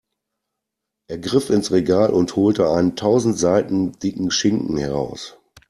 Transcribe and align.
Er 1.07 1.19
griff 1.19 1.51
ins 1.51 1.71
Regal 1.71 2.09
und 2.09 2.35
holte 2.35 2.71
einen 2.71 2.95
tausend 2.95 3.37
Seiten 3.37 3.91
dicken 3.99 4.31
Schinken 4.31 4.77
heraus. 4.77 5.37